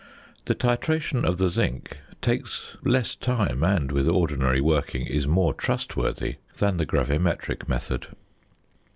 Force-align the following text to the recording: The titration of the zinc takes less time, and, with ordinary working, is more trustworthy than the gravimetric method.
The 0.45 0.55
titration 0.55 1.23
of 1.23 1.37
the 1.37 1.47
zinc 1.47 1.95
takes 2.23 2.75
less 2.83 3.13
time, 3.13 3.63
and, 3.63 3.91
with 3.91 4.09
ordinary 4.09 4.59
working, 4.59 5.05
is 5.05 5.27
more 5.27 5.53
trustworthy 5.53 6.37
than 6.57 6.77
the 6.77 6.87
gravimetric 6.87 7.69
method. 7.69 8.07